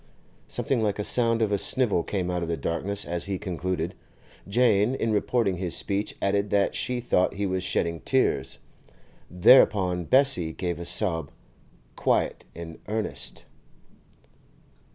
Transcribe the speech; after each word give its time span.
Something 0.47 0.81
like 0.81 0.95
the 0.95 1.03
sound 1.03 1.43
of 1.43 1.51
a 1.51 1.59
snivel 1.59 2.01
came 2.01 2.31
out 2.31 2.41
of 2.41 2.47
the 2.49 2.57
darkness 2.57 3.05
as 3.05 3.25
he 3.25 3.37
concluded. 3.37 3.93
Jane, 4.47 4.95
in 4.95 5.11
reporting 5.11 5.57
his 5.57 5.77
speech, 5.77 6.15
added 6.23 6.49
that 6.49 6.73
she 6.73 6.99
thought 6.99 7.35
he 7.35 7.45
was 7.45 7.61
shedding 7.61 7.99
tears. 7.99 8.57
Thereupon 9.29 10.05
Bessie 10.05 10.53
gave 10.53 10.79
a 10.79 10.85
sob, 10.85 11.29
quite 11.95 12.45
in 12.55 12.79
earnest. 12.87 13.45